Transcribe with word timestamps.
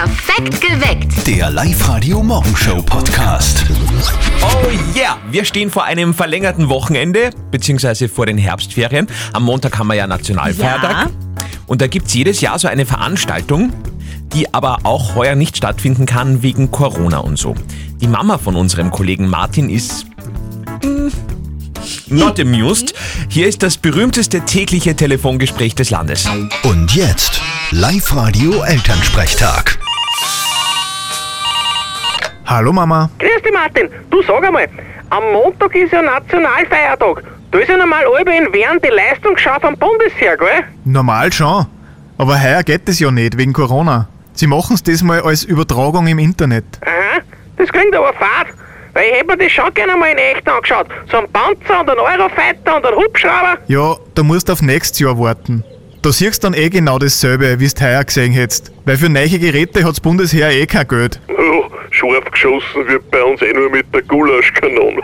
Perfekt 0.00 0.62
geweckt. 0.62 1.26
Der 1.26 1.50
Live-Radio 1.50 2.22
Morgenshow 2.22 2.80
Podcast. 2.80 3.66
Oh 4.40 4.96
yeah, 4.96 5.18
wir 5.30 5.44
stehen 5.44 5.70
vor 5.70 5.84
einem 5.84 6.14
verlängerten 6.14 6.70
Wochenende, 6.70 7.28
beziehungsweise 7.50 8.08
vor 8.08 8.24
den 8.24 8.38
Herbstferien. 8.38 9.08
Am 9.34 9.42
Montag 9.42 9.78
haben 9.78 9.88
wir 9.88 9.96
ja 9.96 10.06
Nationalfeiertag. 10.06 10.90
Ja. 10.90 11.10
Und 11.66 11.82
da 11.82 11.86
gibt's 11.86 12.14
jedes 12.14 12.40
Jahr 12.40 12.58
so 12.58 12.66
eine 12.66 12.86
Veranstaltung, 12.86 13.74
die 14.32 14.54
aber 14.54 14.78
auch 14.84 15.16
heuer 15.16 15.34
nicht 15.34 15.58
stattfinden 15.58 16.06
kann 16.06 16.40
wegen 16.40 16.70
Corona 16.70 17.18
und 17.18 17.38
so. 17.38 17.54
Die 18.00 18.08
Mama 18.08 18.38
von 18.38 18.56
unserem 18.56 18.90
Kollegen 18.90 19.28
Martin 19.28 19.68
ist 19.68 20.06
mm, 20.82 21.08
not 22.06 22.40
amused. 22.40 22.94
Hier 23.28 23.46
ist 23.46 23.62
das 23.62 23.76
berühmteste 23.76 24.40
tägliche 24.46 24.96
Telefongespräch 24.96 25.74
des 25.74 25.90
Landes. 25.90 26.26
Und 26.62 26.94
jetzt 26.94 27.42
Live-Radio 27.70 28.62
Elternsprechtag. 28.62 29.79
Hallo 32.50 32.72
Mama. 32.72 33.08
Grüß 33.20 33.42
dich, 33.44 33.52
Martin. 33.52 33.88
Du 34.10 34.20
sag 34.22 34.44
einmal, 34.44 34.66
am 35.10 35.22
Montag 35.32 35.72
ist 35.76 35.92
ja 35.92 36.02
Nationalfeiertag. 36.02 37.22
Da 37.52 37.58
ist 37.60 37.68
ja 37.68 37.76
normal 37.76 38.02
alle 38.06 38.38
in 38.38 38.52
Wern 38.52 38.80
die 38.84 38.88
Leistungsschau 38.88 39.60
vom 39.60 39.76
Bundesheer, 39.76 40.36
gell? 40.36 40.64
Normal 40.84 41.32
schon. 41.32 41.66
Aber 42.18 42.42
heuer 42.42 42.64
geht 42.64 42.88
es 42.88 42.98
ja 42.98 43.12
nicht, 43.12 43.38
wegen 43.38 43.52
Corona. 43.52 44.08
Sie 44.32 44.48
machen 44.48 44.74
es 44.74 44.82
diesmal 44.82 45.20
als 45.20 45.44
Übertragung 45.44 46.08
im 46.08 46.18
Internet. 46.18 46.64
Aha, 46.84 47.20
das 47.56 47.68
klingt 47.68 47.94
aber 47.94 48.12
fad. 48.14 48.48
Weil 48.94 49.04
ich 49.04 49.12
hätte 49.12 49.26
mir 49.28 49.36
das 49.36 49.52
schon 49.52 49.72
gerne 49.72 49.96
mal 49.96 50.10
in 50.10 50.18
echt 50.18 50.48
angeschaut. 50.48 50.88
So 51.08 51.18
ein 51.18 51.28
Panzer 51.32 51.82
und 51.82 51.90
ein 51.90 51.98
Eurofighter 51.98 52.78
und 52.78 52.84
ein 52.84 52.94
Hubschrauber. 52.96 53.58
Ja, 53.68 53.94
da 54.16 54.22
musst 54.24 54.48
du 54.48 54.54
auf 54.54 54.62
nächstes 54.62 54.98
Jahr 54.98 55.16
warten. 55.16 55.62
Da 56.02 56.10
siehst 56.10 56.42
du 56.42 56.48
dann 56.48 56.54
eh 56.58 56.68
genau 56.68 56.98
dasselbe, 56.98 57.60
wie 57.60 57.68
du 57.68 57.80
heuer 57.80 58.02
gesehen 58.02 58.32
hättest. 58.32 58.72
Weil 58.86 58.96
für 58.96 59.08
neue 59.08 59.38
Geräte 59.38 59.84
hat's 59.84 60.00
Bundesheer 60.00 60.50
eh 60.50 60.66
kein 60.66 60.88
Geld. 60.88 61.20
Ja, 61.28 61.69
scharf 62.00 62.24
geschossen 62.30 62.88
wird 62.88 63.10
bei 63.10 63.22
uns 63.22 63.42
eh 63.42 63.52
nur 63.52 63.70
mit 63.70 63.92
der 63.94 64.02
Gulaschkanone. 64.02 65.00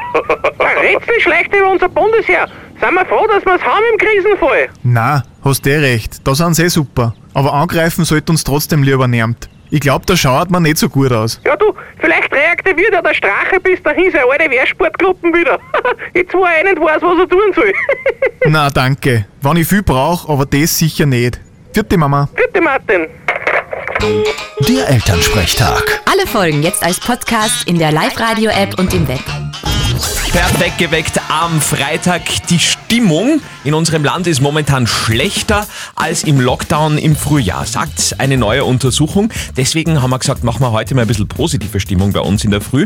Da 0.59 0.67
redst 0.81 1.09
du 1.09 1.21
schlecht 1.21 1.55
über 1.55 1.71
unser 1.71 1.89
Bundesheer. 1.89 2.49
Sind 2.81 2.95
wir 2.95 3.07
froh, 3.07 3.27
dass 3.27 3.45
wir 3.45 3.55
es 3.55 3.63
haben 3.63 3.85
im 3.93 3.99
Krisenfall. 3.99 4.69
Na, 4.83 5.23
hast 5.45 5.67
eh 5.67 5.77
recht. 5.77 6.27
Da 6.27 6.35
sind 6.35 6.55
sie 6.55 6.65
eh 6.65 6.69
super. 6.69 7.15
Aber 7.35 7.53
angreifen 7.53 8.05
sollte 8.05 8.33
uns 8.33 8.45
trotzdem 8.45 8.83
lieber 8.83 9.07
niemand. 9.07 9.49
Ich 9.71 9.81
glaub, 9.81 10.07
da 10.07 10.17
schaut 10.17 10.51
man 10.51 10.63
nicht 10.63 10.79
so 10.79 10.89
gut 10.89 11.13
aus. 11.13 11.41
Ja 11.45 11.57
du, 11.57 11.75
vielleicht 11.99 12.33
reaktiviert 12.33 12.93
ja 12.93 13.03
der 13.03 13.15
Strache 13.15 13.59
bis 13.61 13.83
dahin 13.83 14.11
seine 14.13 14.31
alte 14.31 14.51
Wehrsportgruppen 14.51 15.35
wieder. 15.35 15.59
Jetzt 16.15 16.33
wo 16.33 16.45
er 16.45 16.63
nicht 16.65 16.81
weiß, 16.81 17.03
was 17.03 17.19
er 17.19 17.29
tun 17.29 17.53
soll. 17.55 17.73
Na, 18.47 18.71
danke. 18.71 19.27
Wenn 19.43 19.57
ich 19.57 19.67
viel 19.67 19.83
brauch, 19.83 20.29
aber 20.29 20.47
das 20.47 20.79
sicher 20.79 21.07
nicht. 21.07 21.41
Vierte 21.75 21.99
Mama. 21.99 22.29
Bitte, 22.35 22.61
Martin. 22.61 23.09
Der 24.01 24.89
Elternsprechtag. 24.89 26.03
Alle 26.05 26.27
Folgen 26.27 26.63
jetzt 26.63 26.83
als 26.83 27.01
Podcast 27.01 27.67
in 27.67 27.79
der 27.79 27.93
Live-Radio-App 27.93 28.79
und 28.79 28.93
im 28.93 29.09
Web. 29.09 29.25
Perfekt 30.33 30.77
geweckt 30.77 31.21
am 31.31 31.61
Freitag. 31.63 32.23
Die 32.49 32.59
Stimmung 32.59 33.41
in 33.65 33.73
unserem 33.73 34.05
Land 34.05 34.27
ist 34.27 34.43
momentan 34.43 34.87
schlechter 34.87 35.67
als 35.95 36.25
im 36.25 36.41
Lockdown 36.41 36.99
im 36.99 37.17
Frühjahr, 37.17 37.65
sagt 37.65 38.17
eine 38.19 38.37
neue 38.37 38.65
Untersuchung. 38.65 39.33
Deswegen 39.57 40.03
haben 40.03 40.11
wir 40.11 40.19
gesagt, 40.19 40.45
machen 40.45 40.61
wir 40.61 40.73
heute 40.73 40.95
mal 40.95 41.03
ein 41.03 41.09
bisschen 41.09 41.29
positive 41.29 41.81
Stimmung 41.81 42.13
bei 42.13 42.21
uns 42.21 42.45
in 42.45 42.51
der 42.51 42.61
Früh. 42.61 42.85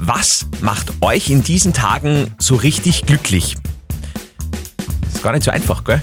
Was 0.00 0.46
macht 0.62 0.92
euch 1.00 1.30
in 1.30 1.44
diesen 1.44 1.72
Tagen 1.72 2.34
so 2.38 2.56
richtig 2.56 3.06
glücklich? 3.06 3.56
Ist 5.14 5.22
gar 5.22 5.32
nicht 5.32 5.44
so 5.44 5.52
einfach, 5.52 5.84
gell? 5.84 6.02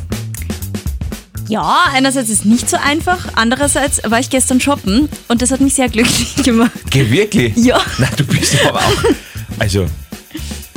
Ja, 1.47 1.85
einerseits 1.93 2.29
ist 2.29 2.45
nicht 2.45 2.69
so 2.69 2.77
einfach, 2.77 3.27
andererseits 3.35 4.01
war 4.09 4.19
ich 4.19 4.29
gestern 4.29 4.59
shoppen 4.59 5.07
und 5.29 5.41
das 5.41 5.51
hat 5.51 5.61
mich 5.61 5.75
sehr 5.75 5.87
glücklich 5.87 6.35
gemacht. 6.43 6.71
Geh 6.89 7.09
wirklich? 7.09 7.55
Ja. 7.55 7.79
Na, 7.97 8.07
du 8.17 8.25
bist 8.25 8.57
aber 8.65 8.79
auch. 8.79 9.03
Also. 9.59 9.85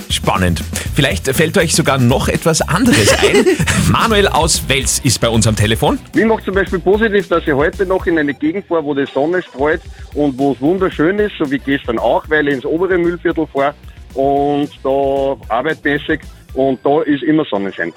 Spannend. 0.09 0.63
Vielleicht 0.95 1.29
fällt 1.29 1.57
euch 1.57 1.75
sogar 1.75 1.99
noch 1.99 2.29
etwas 2.29 2.63
anderes 2.63 3.13
ein. 3.23 3.47
Manuel 3.93 4.27
aus 4.27 4.69
Wels 4.69 5.01
ist 5.05 5.21
bei 5.21 5.29
uns 5.29 5.47
am 5.47 5.55
Telefon. 5.55 5.99
Mich 6.15 6.25
macht 6.25 6.45
zum 6.45 6.55
Beispiel 6.55 6.81
positiv, 6.81 7.29
dass 7.29 7.45
ich 7.47 7.53
heute 7.53 7.87
noch 7.87 8.07
in 8.07 8.19
eine 8.19 8.35
Gegend 8.35 8.67
fahre, 8.67 8.85
wo 8.85 8.93
die 8.93 9.07
Sonne 9.07 9.41
strahlt 9.43 9.83
und 10.15 10.37
wo 10.37 10.53
es 10.53 10.61
wunderschön 10.61 11.19
ist, 11.21 11.33
so 11.39 11.49
wie 11.51 11.59
gestern 11.59 11.99
auch, 11.99 12.29
weil 12.29 12.49
ich 12.49 12.55
ins 12.55 12.65
obere 12.65 12.99
Müllviertel 12.99 13.47
fahre 13.47 13.75
und 14.15 14.69
da 14.83 15.37
arbeitmäßig 15.49 16.21
und 16.55 16.81
da 16.85 17.03
ist 17.03 17.23
immer 17.23 17.45
Sonnenschein. 17.49 17.93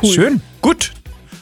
Cool. 0.00 0.12
Schön. 0.12 0.40
Gut. 0.60 0.92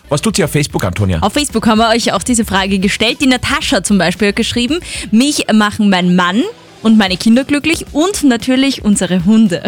Was 0.08 0.22
tut 0.22 0.36
sie 0.36 0.44
auf 0.44 0.52
Facebook, 0.52 0.84
Antonia? 0.84 1.18
Auf 1.20 1.32
Facebook 1.32 1.66
haben 1.66 1.78
wir 1.78 1.88
euch 1.88 2.12
auch 2.12 2.22
diese 2.22 2.44
Frage 2.44 2.78
gestellt. 2.78 3.18
Die 3.20 3.26
Natascha 3.26 3.82
zum 3.82 3.98
Beispiel 3.98 4.28
hat 4.28 4.36
geschrieben, 4.36 4.78
mich 5.10 5.46
machen 5.52 5.90
mein 5.90 6.14
Mann 6.14 6.42
und 6.82 6.96
meine 6.96 7.16
Kinder 7.16 7.42
glücklich 7.42 7.86
und 7.92 8.22
natürlich 8.22 8.84
unsere 8.84 9.24
Hunde. 9.24 9.64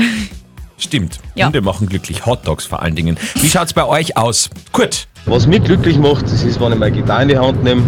Stimmt. 0.79 1.19
Ja. 1.35 1.47
Hunde 1.47 1.61
machen 1.61 1.89
glücklich. 1.89 2.25
Hotdogs 2.25 2.67
vor 2.67 2.83
allen 2.83 2.95
Dingen. 2.95 3.17
Wie 3.41 3.49
schaut's 3.49 3.73
bei 3.73 3.85
euch 3.85 4.17
aus? 4.17 4.49
Kurt. 4.71 5.09
Was 5.27 5.49
mich 5.49 5.65
glücklich 5.65 5.99
macht, 5.99 6.25
das 6.27 6.45
ist, 6.45 6.61
wenn 6.61 6.73
ich 6.73 6.79
meine 6.79 6.95
Gitarre 6.97 7.23
in 7.23 7.29
die 7.29 7.39
Hand 7.39 7.65
nehme 7.65 7.83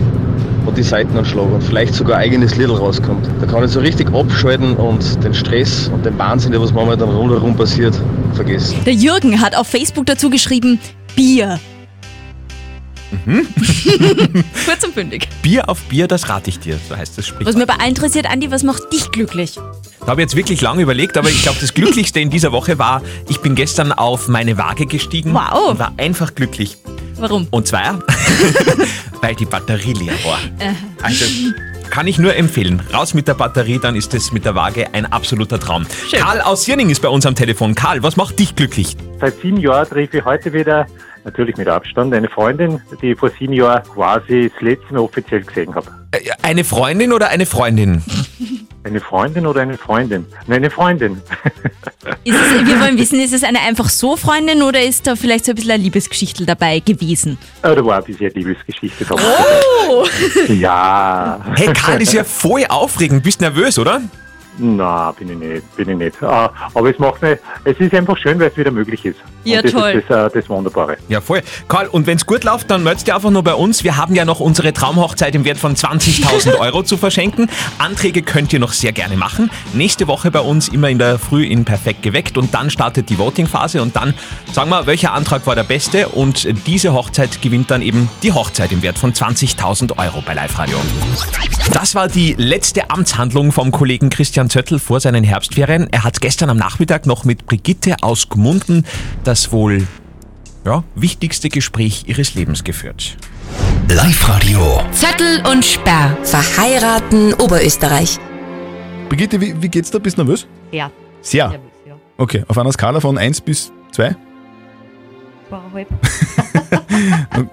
und 0.66 0.76
die 0.76 0.82
Seiten 0.82 1.16
anschlage 1.16 1.54
und 1.54 1.62
vielleicht 1.62 1.94
sogar 1.94 2.18
ein 2.18 2.24
eigenes 2.24 2.56
Lied 2.56 2.68
rauskommt. 2.68 3.28
Da 3.40 3.46
kann 3.46 3.64
ich 3.64 3.70
so 3.70 3.78
richtig 3.78 4.12
abschalten 4.12 4.76
und 4.76 5.22
den 5.22 5.32
Stress 5.32 5.88
und 5.94 6.04
den 6.04 6.18
Wahnsinn, 6.18 6.50
der 6.50 6.60
was 6.60 6.72
momentan 6.72 7.10
rundherum 7.10 7.56
passiert, 7.56 7.94
vergessen. 8.34 8.76
Der 8.84 8.94
Jürgen 8.94 9.40
hat 9.40 9.54
auf 9.54 9.68
Facebook 9.68 10.06
dazu 10.06 10.28
geschrieben, 10.28 10.80
Bier. 11.14 11.60
Kurz 14.66 14.84
und 14.84 14.94
bündig. 14.94 15.28
Bier 15.42 15.68
auf 15.68 15.80
Bier, 15.82 16.06
das 16.06 16.28
rate 16.28 16.50
ich 16.50 16.58
dir. 16.58 16.78
So 16.88 16.96
heißt 16.96 17.12
das 17.12 17.18
Was 17.18 17.26
Sprichwort. 17.28 17.56
mir 17.56 17.66
bei 17.66 17.74
allen 17.74 17.90
interessiert, 17.90 18.26
Andi, 18.30 18.50
was 18.50 18.62
macht 18.62 18.92
dich 18.92 19.10
glücklich? 19.10 19.56
Da 20.00 20.06
habe 20.06 20.20
ich 20.22 20.26
jetzt 20.26 20.36
wirklich 20.36 20.60
lange 20.60 20.82
überlegt, 20.82 21.16
aber 21.18 21.28
ich 21.28 21.42
glaube, 21.42 21.58
das 21.60 21.74
Glücklichste 21.74 22.20
in 22.20 22.30
dieser 22.30 22.52
Woche 22.52 22.78
war, 22.78 23.02
ich 23.28 23.40
bin 23.40 23.54
gestern 23.54 23.92
auf 23.92 24.28
meine 24.28 24.56
Waage 24.58 24.86
gestiegen 24.86 25.34
Wow. 25.34 25.70
und 25.70 25.78
war 25.78 25.92
einfach 25.98 26.34
glücklich. 26.34 26.76
Warum? 27.16 27.46
Und 27.50 27.66
zwar, 27.68 27.98
weil 29.20 29.34
die 29.34 29.44
Batterie 29.44 29.92
leer 29.92 30.14
war. 30.24 30.38
Also 31.02 31.24
kann 31.90 32.06
ich 32.06 32.18
nur 32.18 32.34
empfehlen. 32.36 32.80
Raus 32.94 33.12
mit 33.14 33.26
der 33.28 33.34
Batterie, 33.34 33.78
dann 33.82 33.96
ist 33.96 34.14
es 34.14 34.32
mit 34.32 34.44
der 34.44 34.54
Waage 34.54 34.94
ein 34.94 35.04
absoluter 35.06 35.58
Traum. 35.58 35.84
Schön. 36.08 36.20
Karl 36.20 36.40
aus 36.40 36.64
Sierning 36.64 36.88
ist 36.88 37.02
bei 37.02 37.08
uns 37.08 37.26
am 37.26 37.34
Telefon. 37.34 37.74
Karl, 37.74 38.02
was 38.02 38.16
macht 38.16 38.38
dich 38.38 38.54
glücklich? 38.56 38.96
Seit 39.20 39.38
sieben 39.42 39.58
Jahren 39.58 39.86
treffe 39.88 40.18
ich 40.18 40.24
heute 40.24 40.52
wieder, 40.52 40.86
natürlich 41.24 41.56
mit 41.56 41.68
Abstand, 41.68 42.14
eine 42.14 42.28
Freundin, 42.28 42.80
die 43.00 43.12
ich 43.12 43.18
vor 43.18 43.30
sieben 43.38 43.52
Jahren 43.52 43.82
quasi 43.84 44.50
das 44.52 44.62
letzte 44.62 44.92
Mal 44.94 45.00
offiziell 45.00 45.42
gesehen 45.42 45.74
habe. 45.74 45.86
Äh, 46.12 46.18
Eine 46.42 46.64
Freundin 46.64 47.12
oder 47.12 47.28
eine 47.28 47.46
Freundin? 47.46 48.02
Eine 48.82 49.00
Freundin 49.00 49.46
oder 49.46 49.60
eine 49.60 49.76
Freundin? 49.76 50.24
Nein, 50.46 50.58
eine 50.58 50.70
Freundin. 50.70 51.20
Ist 52.24 52.34
es, 52.36 52.66
wir 52.66 52.80
wollen 52.80 52.98
wissen, 52.98 53.20
ist 53.20 53.32
es 53.32 53.44
eine 53.44 53.60
einfach 53.60 53.88
so 53.88 54.16
Freundin 54.16 54.62
oder 54.62 54.82
ist 54.82 55.06
da 55.06 55.16
vielleicht 55.16 55.44
so 55.44 55.52
ein 55.52 55.54
bisschen 55.54 55.70
eine 55.72 55.82
Liebesgeschichte 55.82 56.44
dabel 56.46 56.80
gewesen? 56.80 57.38
Ah, 57.62 57.74
da 57.74 57.84
war 57.84 57.98
ein 57.98 58.04
bisschen 58.04 58.26
eine 58.26 58.34
Liebesgeschichte 58.34 59.04
dabei. 59.04 59.22
Oh! 59.88 60.06
Ja. 60.48 61.40
Hey, 61.56 61.72
Karl 61.74 62.00
ist 62.02 62.12
ja 62.12 62.24
voll 62.24 62.64
aufregend. 62.68 63.22
Bist 63.22 63.40
nervös, 63.40 63.78
oder? 63.78 64.00
Na, 64.58 65.12
bin 65.12 65.30
ich 65.30 65.38
nicht, 65.38 65.76
bin 65.76 65.88
ich 65.88 65.96
nicht. 65.96 66.22
Ah, 66.22 66.52
Aber 66.74 66.90
es 66.90 66.98
macht 66.98 67.22
mir, 67.22 67.38
es 67.64 67.78
ist 67.78 67.94
einfach 67.94 68.16
schön, 68.18 68.38
weil 68.38 68.48
es 68.48 68.56
wieder 68.56 68.70
möglich 68.70 69.04
ist. 69.06 69.18
Ja, 69.44 69.58
Und 69.60 69.64
das 69.66 69.72
toll. 69.72 69.90
ist 69.92 70.10
das, 70.10 70.32
äh, 70.32 70.38
das 70.40 70.48
Wunderbare. 70.50 70.98
Ja, 71.08 71.22
voll. 71.22 71.40
Karl, 71.66 71.86
und 71.86 72.06
wenn's 72.06 72.26
gut 72.26 72.44
läuft, 72.44 72.70
dann 72.70 72.82
meldest 72.82 73.08
du 73.08 73.14
einfach 73.14 73.30
nur 73.30 73.42
bei 73.42 73.54
uns. 73.54 73.84
Wir 73.84 73.96
haben 73.96 74.14
ja 74.14 74.26
noch 74.26 74.38
unsere 74.40 74.74
Traumhochzeit 74.74 75.34
im 75.34 75.46
Wert 75.46 75.56
von 75.56 75.74
20.000 75.74 76.58
Euro 76.60 76.82
zu 76.82 76.98
verschenken. 76.98 77.48
Anträge 77.78 78.20
könnt 78.22 78.52
ihr 78.52 78.58
noch 78.58 78.72
sehr 78.74 78.92
gerne 78.92 79.16
machen. 79.16 79.50
Nächste 79.72 80.08
Woche 80.08 80.30
bei 80.30 80.40
uns 80.40 80.68
immer 80.68 80.90
in 80.90 80.98
der 80.98 81.18
Früh 81.18 81.44
in 81.44 81.64
Perfekt 81.64 82.02
geweckt 82.02 82.36
und 82.36 82.52
dann 82.52 82.68
startet 82.68 83.08
die 83.08 83.18
Votingphase 83.18 83.80
und 83.80 83.96
dann 83.96 84.12
sagen 84.52 84.68
wir, 84.68 84.86
welcher 84.86 85.12
Antrag 85.14 85.46
war 85.46 85.54
der 85.54 85.64
beste 85.64 86.08
und 86.08 86.46
diese 86.66 86.92
Hochzeit 86.92 87.40
gewinnt 87.40 87.70
dann 87.70 87.80
eben 87.80 88.10
die 88.22 88.32
Hochzeit 88.32 88.72
im 88.72 88.82
Wert 88.82 88.98
von 88.98 89.14
20.000 89.14 89.96
Euro 89.96 90.20
bei 90.26 90.34
Live 90.34 90.58
Radio. 90.58 90.76
Das 91.72 91.94
war 91.94 92.08
die 92.08 92.34
letzte 92.36 92.90
Amtshandlung 92.90 93.52
vom 93.52 93.70
Kollegen 93.70 94.10
Christian 94.10 94.39
Zöttl 94.48 94.78
vor 94.78 95.00
seinen 95.00 95.24
Herbstferien. 95.24 95.88
Er 95.90 96.04
hat 96.04 96.20
gestern 96.20 96.50
am 96.50 96.56
Nachmittag 96.56 97.06
noch 97.06 97.24
mit 97.24 97.46
Brigitte 97.46 97.96
aus 98.00 98.28
Gmunden 98.28 98.86
das 99.24 99.52
wohl 99.52 99.86
ja, 100.64 100.84
wichtigste 100.94 101.48
Gespräch 101.48 102.04
ihres 102.06 102.34
Lebens 102.34 102.64
geführt. 102.64 103.16
Live-Radio. 103.88 104.80
Zettel 104.92 105.42
und 105.50 105.64
Sperr. 105.64 106.16
Verheiraten 106.22 107.34
Oberösterreich. 107.34 108.18
Brigitte, 109.08 109.40
wie, 109.40 109.60
wie 109.60 109.68
geht's 109.68 109.90
da? 109.90 109.98
Bist 109.98 110.16
du 110.16 110.22
nervös? 110.22 110.46
Ja. 110.70 110.90
Sehr. 111.20 111.60
Okay, 112.16 112.44
auf 112.48 112.56
einer 112.56 112.72
Skala 112.72 113.00
von 113.00 113.18
1 113.18 113.40
bis 113.40 113.72
2? 113.92 114.14
Zweieinhalb. 115.50 115.88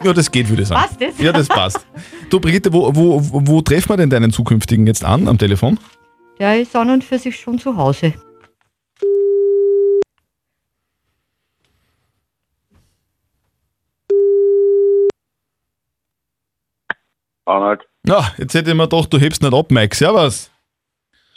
Ja, 0.04 0.14
das 0.14 0.30
geht, 0.30 0.50
würde 0.50 0.64
ich 0.64 0.68
sagen. 0.68 0.82
Passt 0.82 1.02
das? 1.02 1.18
Ja, 1.20 1.32
das 1.32 1.48
passt. 1.48 1.86
Du, 2.30 2.40
Brigitte, 2.40 2.72
wo, 2.74 2.94
wo, 2.96 3.22
wo 3.22 3.62
treffen 3.62 3.90
wir 3.90 3.98
denn 3.98 4.10
deinen 4.10 4.32
zukünftigen 4.32 4.86
jetzt 4.86 5.04
an 5.04 5.28
am 5.28 5.38
Telefon? 5.38 5.80
Der 6.40 6.60
ist 6.60 6.76
an 6.76 6.90
und 6.90 7.04
für 7.04 7.18
sich 7.18 7.40
schon 7.40 7.58
zu 7.58 7.76
Hause. 7.76 8.14
Arnold. 17.46 17.82
Ja, 18.06 18.32
jetzt 18.38 18.54
hätte 18.54 18.70
ich 18.72 18.76
mir 18.76 18.88
gedacht, 18.88 19.12
du 19.12 19.18
hebst 19.18 19.42
nicht 19.42 19.54
ab, 19.54 19.72
Mike. 19.72 19.96
Servus. 19.96 20.52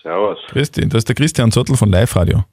Servus. 0.02 0.38
Grüß 0.48 0.70
dich, 0.72 0.88
das 0.88 0.98
ist 0.98 1.08
der 1.08 1.14
Christian 1.14 1.52
Zottel 1.52 1.76
von 1.76 1.90
Live 1.90 2.16
Radio. 2.16 2.44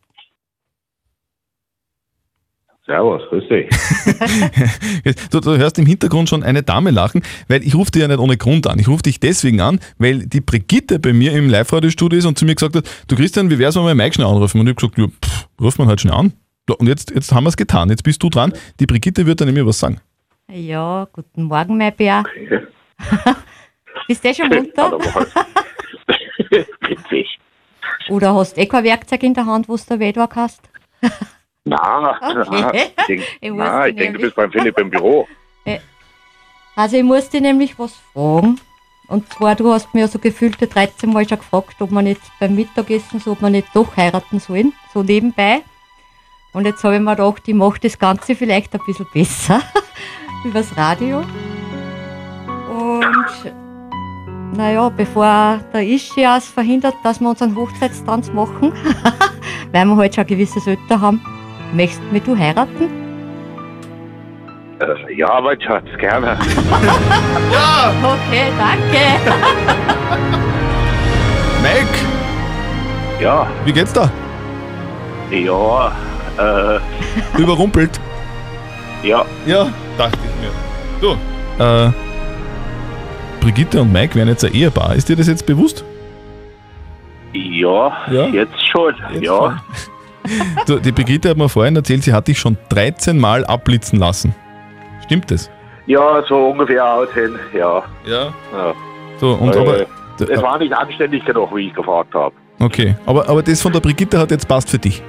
Servus, 2.88 3.22
grüß 3.30 3.44
dich. 3.50 3.70
Du, 5.32 5.42
du 5.42 5.58
hörst 5.58 5.78
im 5.78 5.86
Hintergrund 5.86 6.30
schon 6.30 6.42
eine 6.42 6.64
Dame 6.64 6.92
lachen, 6.92 7.22
weil 7.50 7.62
ich 7.64 7.76
rufe 7.76 7.92
dich 7.92 8.02
ja 8.02 8.08
nicht 8.08 8.20
ohne 8.20 8.38
Grund 8.38 8.66
an. 8.66 8.80
Ich 8.80 8.88
rufe 8.88 9.04
dich 9.04 9.20
deswegen 9.20 9.60
an, 9.60 9.80
weil 9.98 10.26
die 10.26 10.40
Brigitte 10.42 10.98
bei 10.98 11.12
mir 11.12 11.34
im 11.34 11.50
Live-Radio-Studio 11.50 12.18
ist 12.18 12.26
und 12.26 12.38
zu 12.40 12.46
mir 12.46 12.56
gesagt 12.56 12.76
hat, 12.76 12.90
du 13.08 13.16
Christian, 13.16 13.50
wie 13.50 13.60
wär's, 13.60 13.76
wenn 13.76 13.86
wir 13.86 13.94
Mike 13.94 14.16
schnell 14.16 14.28
anrufen? 14.28 14.62
Und 14.62 14.68
ich 14.68 14.76
habe 14.76 14.88
gesagt, 14.88 14.98
ja, 14.98 15.08
pff, 15.08 15.48
ruf 15.62 15.78
man 15.78 15.88
halt 15.90 16.00
schnell 16.02 16.14
an. 16.14 16.34
Ja, 16.70 16.76
Und 16.76 16.88
jetzt, 16.88 17.12
jetzt 17.12 17.32
haben 17.34 17.44
wir 17.44 17.50
es 17.50 17.58
getan. 17.58 17.90
Jetzt 17.90 18.04
bist 18.04 18.24
du 18.24 18.30
dran. 18.30 18.54
Die 18.80 18.86
Brigitte 18.86 19.26
wird 19.26 19.42
dann 19.42 19.48
nämlich 19.48 19.66
was 19.66 19.80
sagen. 19.80 20.00
Ja, 20.50 21.08
guten 21.12 21.44
Morgen, 21.44 21.78
mein 21.78 21.94
Bär. 21.94 22.24
Bist 24.08 24.24
du 24.24 24.30
eh 24.30 24.34
schon 24.34 24.48
munter? 24.48 24.94
Witzig. 26.88 27.40
Oder 28.10 28.34
hast 28.34 28.56
du 28.56 28.62
eh 28.62 28.66
kein 28.66 28.86
Werkzeug 28.86 29.24
in 29.24 29.34
der 29.34 29.46
Hand, 29.46 29.68
wo 29.68 29.76
du 29.76 29.84
der 29.90 30.00
Wedwag 30.00 30.36
hast? 30.38 30.62
Na, 31.70 32.18
Okay. 32.22 32.46
na, 32.50 32.74
ich 32.74 33.06
denke, 33.08 33.26
Ich 33.42 33.52
na, 33.52 33.76
wusste 33.76 33.90
ich 33.90 33.96
denke, 33.96 34.18
du 34.18 34.24
bist 34.26 34.36
beim 34.36 34.52
Philipp 34.52 34.78
im 34.80 34.90
Büro. 34.90 35.28
Also 36.76 36.96
ich 36.96 37.04
muss 37.04 37.28
dich 37.28 37.42
nämlich 37.42 37.80
was 37.80 37.96
fragen. 38.14 38.60
Und 39.08 39.34
zwar, 39.34 39.56
du 39.56 39.74
hast 39.74 39.92
mir 39.96 40.08
so 40.08 40.20
gefühlte 40.20 40.68
13 40.68 41.12
Mal 41.12 41.28
schon 41.28 41.40
gefragt, 41.40 41.76
ob 41.80 41.90
wir 41.90 42.04
nicht 42.04 42.22
beim 42.40 42.54
Mittagessen, 42.54 43.20
so 43.20 43.32
ob 43.32 43.42
wir 43.42 43.50
nicht 43.50 43.70
doch 43.74 43.98
heiraten 43.98 44.40
sollen, 44.40 44.74
so 44.94 45.02
nebenbei. 45.02 45.64
Und 46.54 46.66
jetzt 46.66 46.84
habe 46.84 46.94
ich 46.96 47.02
mir 47.02 47.16
gedacht, 47.16 47.42
ich 47.48 47.56
mache 47.56 47.80
das 47.80 47.98
Ganze 47.98 48.36
vielleicht 48.36 48.76
ein 48.76 48.82
bisschen 48.86 49.08
besser 49.12 49.60
übers 50.46 50.78
Radio. 50.78 51.24
Und 52.70 53.54
naja, 54.56 54.90
bevor 54.90 55.60
der 55.74 55.82
Ischias 55.82 56.48
verhindert, 56.48 56.94
dass 57.04 57.20
wir 57.20 57.30
unseren 57.30 57.56
Hochzeitstanz 57.56 58.32
machen, 58.34 58.72
weil 59.72 59.86
wir 59.86 59.96
halt 59.96 60.14
schon 60.14 60.26
ein 60.26 60.28
gewisses 60.28 60.68
Alter 60.68 61.02
haben, 61.02 61.22
möchtest 61.74 62.02
du 62.10 62.14
mich 62.14 62.24
du 62.24 62.38
heiraten? 62.38 62.90
Äh, 64.80 65.14
ja, 65.16 65.40
mein 65.42 65.60
Schatz, 65.62 65.86
gerne. 66.00 66.38
Ja! 67.52 67.92
Okay, 68.04 68.52
danke. 68.58 69.04
Mike! 71.62 72.00
Ja. 73.22 73.48
Wie 73.66 73.72
geht's 73.74 73.94
da? 73.94 74.10
Ja, 75.32 75.92
äh, 76.38 76.80
Überrumpelt? 77.42 78.00
ja. 79.04 79.26
Ja, 79.46 79.68
dachte 79.98 80.18
ich 80.24 80.42
mir. 80.42 80.52
Du, 81.02 81.64
äh, 81.64 81.92
Brigitte 83.42 83.82
und 83.82 83.92
Mike 83.92 84.16
wären 84.16 84.28
jetzt 84.28 84.44
ein 84.46 84.54
Ehepaar. 84.54 84.96
Ist 84.96 85.10
dir 85.10 85.16
das 85.16 85.28
jetzt 85.28 85.46
bewusst? 85.46 85.84
Ja, 87.34 87.92
Ja? 88.12 88.26
jetzt 88.28 88.68
schon. 88.68 88.94
ja. 89.22 89.58
Du, 90.66 90.80
die 90.80 90.92
Brigitte 90.92 91.30
hat 91.30 91.38
mir 91.38 91.50
vorhin 91.50 91.76
erzählt, 91.76 92.04
sie 92.04 92.14
hat 92.14 92.28
dich 92.28 92.40
schon 92.40 92.58
13 92.70 93.18
Mal 93.18 93.46
abblitzen 93.46 94.00
lassen. 94.00 94.36
Stimmt 95.06 95.32
das? 95.32 95.50
Ja, 95.86 96.22
so 96.28 96.50
ungefähr 96.50 97.08
hin, 97.14 97.36
ja. 97.54 97.84
Ja. 98.06 98.24
ja. 98.26 98.74
So, 99.20 99.32
und 99.34 99.56
Äh, 99.56 99.60
aber. 99.60 99.86
Es 100.20 100.42
war 100.42 100.58
nicht 100.58 100.74
anständig 100.74 101.24
genug, 101.26 101.56
wie 101.56 101.68
ich 101.68 101.74
gefragt 101.76 102.14
habe. 102.16 102.34
Okay, 102.60 102.96
aber, 103.06 103.30
aber 103.30 103.44
das 103.44 103.62
von 103.62 103.72
der 103.72 103.82
Brigitte 103.82 104.18
hat 104.18 104.32
jetzt 104.32 104.48
passt 104.48 104.70
für 104.70 104.80
dich. 104.80 105.04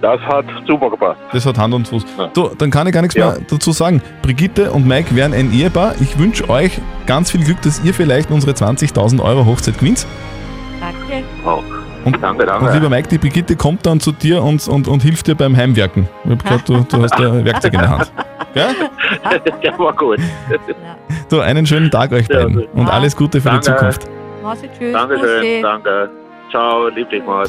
Das 0.00 0.20
hat 0.20 0.44
super 0.66 0.90
gepasst. 0.90 1.20
Das 1.32 1.46
hat 1.46 1.58
Hand 1.58 1.74
und 1.74 1.88
Fuß. 1.88 2.04
Du, 2.34 2.50
dann 2.56 2.70
kann 2.70 2.86
ich 2.86 2.92
gar 2.92 3.02
nichts 3.02 3.16
mehr 3.16 3.38
dazu 3.48 3.72
sagen. 3.72 4.02
Brigitte 4.22 4.70
und 4.70 4.86
Mike 4.86 5.14
wären 5.14 5.32
ein 5.32 5.52
Ehepaar. 5.52 5.94
Ich 6.00 6.18
wünsche 6.18 6.48
euch 6.50 6.78
ganz 7.06 7.30
viel 7.30 7.44
Glück, 7.44 7.62
dass 7.62 7.82
ihr 7.82 7.94
vielleicht 7.94 8.30
unsere 8.30 8.52
20.000 8.52 9.22
Euro 9.22 9.46
Hochzeit 9.46 9.78
gewinnt. 9.78 10.06
Danke. 10.80 11.24
Oh. 11.44 11.62
Und, 12.06 12.22
danke, 12.22 12.46
danke. 12.46 12.64
Und 12.64 12.72
lieber 12.72 12.88
Mike, 12.88 13.08
die 13.08 13.18
Brigitte 13.18 13.56
kommt 13.56 13.84
dann 13.84 13.98
zu 14.00 14.12
dir 14.12 14.42
und, 14.42 14.66
und, 14.68 14.86
und 14.86 15.02
hilft 15.02 15.26
dir 15.26 15.34
beim 15.34 15.56
Heimwerken. 15.56 16.08
Ich 16.24 16.30
hab 16.30 16.42
gehört, 16.44 16.68
du, 16.68 16.80
du 16.88 17.02
hast 17.02 17.18
ja 17.18 17.44
Werkzeug 17.44 17.74
in 17.74 17.80
der 17.80 17.90
Hand. 17.90 18.12
Gell? 18.54 18.64
Der 19.62 19.78
war 19.78 19.92
gut. 19.92 20.20
So, 21.28 21.40
einen 21.40 21.66
schönen 21.66 21.90
Tag 21.90 22.12
euch 22.12 22.28
beiden 22.28 22.64
und 22.66 22.88
alles 22.88 23.16
Gute 23.16 23.40
für 23.40 23.50
die 23.50 23.60
Danke. 23.60 23.76
Zukunft. 23.76 24.08
Mach's 24.42 24.62
tschüss. 24.78 24.92
Dankeschön, 24.92 25.40
Bussi. 25.40 25.60
danke. 25.62 26.25
Ciao, 26.50 26.88
lieb 26.88 27.10
dich 27.10 27.24
mal. 27.24 27.44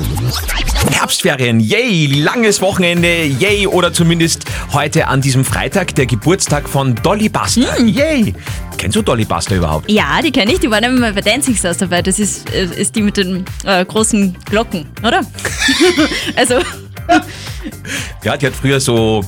Herbstferien, 0.91 1.59
yay, 1.59 2.07
langes 2.21 2.61
Wochenende, 2.61 3.25
yay, 3.25 3.67
oder 3.67 3.94
zumindest 3.94 4.45
heute 4.73 5.07
an 5.07 5.21
diesem 5.21 5.45
Freitag, 5.45 5.94
der 5.95 6.07
Geburtstag 6.07 6.67
von 6.67 6.95
Dolly 6.95 7.29
Buster. 7.29 7.79
Yay! 7.79 8.33
Kennst 8.77 8.95
du 8.95 9.01
Dolly 9.01 9.25
Buster 9.25 9.55
überhaupt? 9.55 9.89
Ja, 9.89 10.21
die 10.23 10.31
kenne 10.31 10.51
ich, 10.51 10.59
die 10.59 10.69
war 10.69 10.81
nämlich 10.81 10.99
mal 10.99 11.13
bei 11.13 11.21
Dancing 11.21 11.55
Stars 11.55 11.77
dabei. 11.77 12.01
Das 12.01 12.19
ist, 12.19 12.51
äh, 12.53 12.65
ist 12.65 12.95
die 12.95 13.01
mit 13.01 13.17
den 13.17 13.45
äh, 13.65 13.85
großen 13.85 14.35
Glocken, 14.49 14.88
oder? 15.03 15.21
also, 16.35 16.55
Ja, 18.23 18.35
die 18.35 18.47
hat 18.47 18.53
früher 18.53 18.79
so 18.79 19.23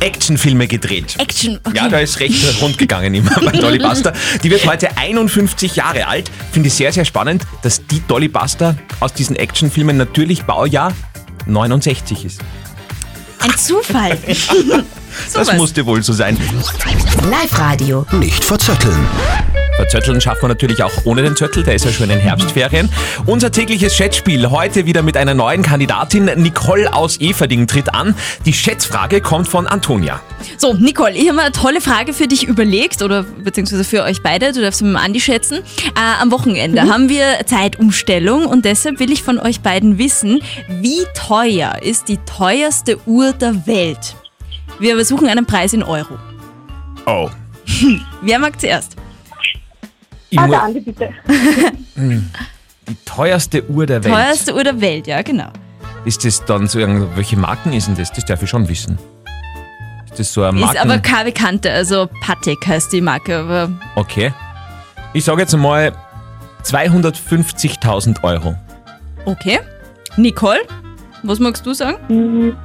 Actionfilme 0.00 0.66
gedreht. 0.66 1.16
Action. 1.18 1.58
Okay. 1.64 1.76
Ja, 1.76 1.88
da 1.88 1.98
ist 1.98 2.20
recht 2.20 2.60
rund 2.62 2.78
gegangen 2.78 3.14
immer 3.14 3.34
bei 3.40 3.52
Dolly 3.52 3.78
Buster. 3.82 4.12
Die 4.42 4.50
wird 4.50 4.66
heute 4.66 4.96
51 4.96 5.76
Jahre 5.76 6.06
alt. 6.06 6.30
Finde 6.52 6.68
ich 6.68 6.74
sehr, 6.74 6.92
sehr 6.92 7.04
spannend, 7.04 7.44
dass 7.62 7.86
die 7.86 8.00
Dolly 8.06 8.28
Buster 8.28 8.76
aus 9.00 9.12
diesen 9.12 9.36
Actionfilmen 9.36 9.96
natürlich 9.96 10.44
Baujahr 10.44 10.92
69 11.46 12.24
ist. 12.24 12.40
Ein 13.40 13.56
Zufall. 13.56 14.18
Das 15.34 15.52
musste 15.54 15.84
wohl 15.86 16.04
so 16.04 16.12
sein. 16.12 16.38
Live-Radio. 17.28 18.06
Nicht 18.12 18.44
verzetteln. 18.44 19.06
Verzötteln 19.80 20.20
schafft 20.20 20.42
man 20.42 20.50
natürlich 20.50 20.82
auch 20.82 20.92
ohne 21.04 21.22
den 21.22 21.34
Zöttel, 21.36 21.62
der 21.62 21.74
ist 21.74 21.86
ja 21.86 21.90
schon 21.90 22.10
in 22.10 22.18
Herbstferien. 22.18 22.90
Unser 23.24 23.50
tägliches 23.50 23.96
Schätzspiel 23.96 24.50
heute 24.50 24.84
wieder 24.84 25.00
mit 25.00 25.16
einer 25.16 25.32
neuen 25.32 25.62
Kandidatin. 25.62 26.26
Nicole 26.36 26.92
aus 26.92 27.18
Everding 27.18 27.66
tritt 27.66 27.94
an. 27.94 28.14
Die 28.44 28.52
Schätzfrage 28.52 29.22
kommt 29.22 29.48
von 29.48 29.66
Antonia. 29.66 30.20
So, 30.58 30.74
Nicole, 30.74 31.12
ich 31.12 31.28
habe 31.28 31.36
mir 31.36 31.44
eine 31.44 31.52
tolle 31.52 31.80
Frage 31.80 32.12
für 32.12 32.28
dich 32.28 32.46
überlegt, 32.46 33.00
oder 33.00 33.22
beziehungsweise 33.22 33.84
für 33.84 34.02
euch 34.02 34.22
beide, 34.22 34.52
du 34.52 34.60
darfst 34.60 34.82
mit 34.82 34.90
dem 34.90 34.96
Andi 34.96 35.18
schätzen. 35.18 35.60
Äh, 35.96 36.20
am 36.20 36.30
Wochenende 36.30 36.82
haben 36.82 37.08
wir 37.08 37.24
Zeitumstellung 37.46 38.44
und 38.44 38.66
deshalb 38.66 39.00
will 39.00 39.10
ich 39.10 39.22
von 39.22 39.38
euch 39.38 39.62
beiden 39.62 39.96
wissen, 39.96 40.42
wie 40.68 41.06
teuer 41.14 41.80
ist 41.80 42.08
die 42.08 42.18
teuerste 42.18 42.98
Uhr 43.06 43.32
der 43.32 43.66
Welt? 43.66 44.14
Wir 44.78 45.02
suchen 45.06 45.26
einen 45.26 45.46
Preis 45.46 45.72
in 45.72 45.82
Euro. 45.82 46.18
Oh. 47.06 47.30
Wer 48.20 48.38
mag 48.38 48.60
zuerst? 48.60 48.96
Ich 50.30 50.40
mu- 50.40 50.54
Andi, 50.54 50.80
bitte. 50.80 51.10
Hm. 51.96 52.30
Die 52.88 52.96
teuerste 53.04 53.68
Uhr 53.68 53.86
der 53.86 54.02
Welt. 54.02 54.14
Teuerste 54.14 54.54
Uhr 54.54 54.64
der 54.64 54.80
Welt, 54.80 55.06
ja, 55.06 55.20
genau. 55.22 55.48
Ist 56.04 56.24
das 56.24 56.44
dann 56.44 56.66
so, 56.66 56.78
irgend- 56.78 57.14
welche 57.16 57.36
Marken 57.36 57.72
ist 57.72 57.88
denn 57.88 57.96
das? 57.96 58.10
Das 58.12 58.24
darf 58.24 58.42
ich 58.42 58.48
schon 58.50 58.66
wissen. 58.68 58.98
Ist 60.10 60.18
das 60.18 60.32
so 60.32 60.42
eine 60.42 60.58
Ist 60.58 60.64
Marken... 60.64 60.78
aber 60.78 60.98
keine 60.98 61.24
bekannte, 61.32 61.70
also 61.72 62.08
Patek 62.22 62.66
heißt 62.66 62.92
die 62.92 63.00
Marke, 63.00 63.36
aber 63.38 63.70
Okay. 63.96 64.32
Ich 65.12 65.24
sage 65.24 65.42
jetzt 65.42 65.56
mal 65.56 65.92
250.000 66.64 68.22
Euro. 68.22 68.54
okay. 69.26 69.60
Nicole, 70.16 70.60
was 71.22 71.38
magst 71.38 71.64
du 71.66 71.72
sagen? 71.72 71.96
Hm, 72.08 72.56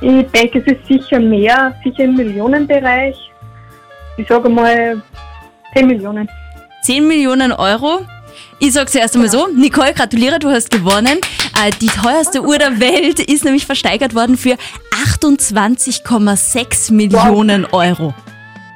Ich 0.00 0.26
denke, 0.30 0.58
es 0.60 0.66
ist 0.66 0.86
sicher 0.86 1.18
mehr, 1.18 1.74
sicher 1.82 2.04
im 2.04 2.14
Millionenbereich. 2.14 3.16
Ich 4.16 4.28
sage 4.28 4.48
mal 4.48 5.02
10 5.74 5.86
Millionen. 5.88 6.28
10 6.84 7.06
Millionen 7.08 7.52
Euro. 7.52 8.00
Ich 8.58 8.72
sag's 8.74 8.94
erst 8.94 9.14
einmal 9.14 9.30
so, 9.30 9.48
Nicole, 9.48 9.94
gratuliere, 9.94 10.38
du 10.38 10.50
hast 10.50 10.70
gewonnen. 10.70 11.18
Äh, 11.64 11.70
Die 11.80 11.86
teuerste 11.88 12.42
Uhr 12.42 12.58
der 12.58 12.78
Welt 12.78 13.20
ist 13.20 13.44
nämlich 13.44 13.64
versteigert 13.66 14.14
worden 14.14 14.36
für 14.36 14.56
28,6 15.06 16.92
Millionen 16.92 17.64
Euro. 17.66 18.12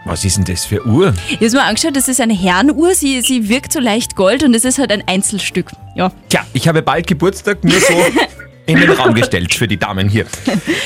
Was 0.04 0.24
ist 0.24 0.38
denn 0.38 0.44
das 0.44 0.64
für 0.64 0.84
Uhr? 0.86 1.12
Ich 1.28 1.36
habe 1.36 1.50
mir 1.50 1.62
angeschaut, 1.64 1.94
das 1.94 2.08
ist 2.08 2.20
eine 2.20 2.32
Herrenuhr, 2.32 2.94
sie, 2.94 3.20
sie 3.20 3.48
wirkt 3.50 3.72
so 3.72 3.78
leicht 3.80 4.16
Gold 4.16 4.42
und 4.42 4.54
es 4.54 4.64
ist 4.64 4.78
halt 4.78 4.90
ein 4.90 5.02
Einzelstück. 5.06 5.70
Ja. 5.94 6.10
Tja, 6.30 6.46
ich 6.54 6.66
habe 6.66 6.80
bald 6.80 7.06
Geburtstag, 7.06 7.62
nur 7.62 7.78
so 7.78 7.94
in 8.68 8.78
den 8.78 8.90
Raum 8.90 9.14
gestellt 9.14 9.54
für 9.54 9.66
die 9.66 9.78
Damen 9.78 10.08
hier. 10.08 10.26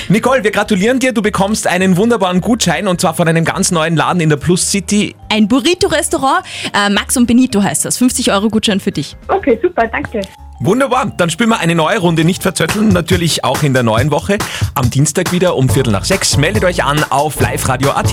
Nicole, 0.09 0.45
wir 0.45 0.53
gratulieren 0.53 1.01
dir. 1.01 1.13
Du 1.13 1.21
bekommst 1.21 1.67
einen 1.67 1.97
wunderbaren 1.97 2.41
Gutschein 2.41 2.87
und 2.87 3.01
zwar 3.01 3.15
von 3.15 3.27
einem 3.27 3.45
ganz 3.45 3.73
neuen 3.73 3.97
Laden 3.97 4.21
in 4.21 4.29
der 4.29 4.37
Plus 4.37 4.71
City. 4.71 5.17
Ein 5.29 5.49
Burrito-Restaurant, 5.49 6.45
äh, 6.73 6.89
Max 6.91 7.17
und 7.17 7.27
Benito 7.27 7.63
heißt 7.63 7.85
das. 7.85 7.99
50 7.99 8.33
Euro 8.33 8.49
Gutschein 8.49 8.79
für 8.79 8.93
dich. 8.93 9.17
Okay, 9.29 9.59
super, 9.61 9.89
danke. 9.89 10.23
Wunderbar, 10.61 11.13
dann 11.17 11.29
spielen 11.29 11.49
wir 11.49 11.59
eine 11.59 11.75
neue 11.75 11.99
Runde 11.99 12.25
nicht 12.25 12.41
verzötteln, 12.41 12.91
natürlich 12.91 13.43
auch 13.43 13.65
in 13.65 13.75
der 13.75 13.83
neuen 13.83 14.13
Woche. 14.13 14.39
Am 14.77 14.89
Dienstag 14.89 15.33
wieder 15.33 15.57
um 15.57 15.69
Viertel 15.69 15.93
nach 15.93 16.05
sechs. 16.05 16.37
Meldet 16.37 16.65
euch 16.65 16.85
an 16.85 17.05
auf 17.11 17.41
liveradio.at. 17.41 18.13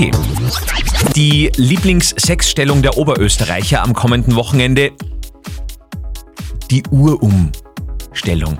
Die 1.15 1.51
Lieblingssexstellung 1.55 2.81
der 2.81 2.97
Oberösterreicher 2.97 3.83
am 3.83 3.93
kommenden 3.93 4.35
Wochenende. 4.35 4.91
Die 6.71 6.81
Uhrumstellung. 6.89 8.57